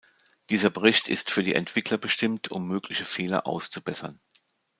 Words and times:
Dieser 0.49 0.71
Bericht 0.71 1.09
ist 1.09 1.29
für 1.29 1.43
die 1.43 1.53
Entwickler 1.53 1.99
bestimmt, 1.99 2.49
um 2.49 2.67
mögliche 2.67 3.05
Fehler 3.05 3.45
auszubessern. 3.45 4.19